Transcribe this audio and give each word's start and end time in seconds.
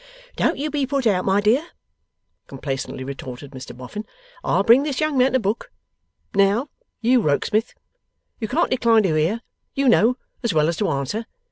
'Don't 0.35 0.57
you 0.57 0.71
be 0.71 0.83
put 0.87 1.05
out, 1.05 1.23
my 1.25 1.39
dear,' 1.39 1.67
complacently 2.47 3.03
retorted 3.03 3.51
Mr 3.51 3.77
Boffin. 3.77 4.03
'I'll 4.43 4.63
bring 4.63 4.81
this 4.81 4.99
young 4.99 5.15
man 5.15 5.33
to 5.33 5.39
book. 5.39 5.71
Now, 6.33 6.69
you 7.01 7.21
Rokesmith! 7.21 7.75
You 8.39 8.47
can't 8.47 8.71
decline 8.71 9.03
to 9.03 9.13
hear, 9.15 9.41
you 9.75 9.87
know, 9.87 10.17
as 10.41 10.55
well 10.55 10.67
as 10.69 10.77
to 10.77 10.89
answer. 10.89 11.27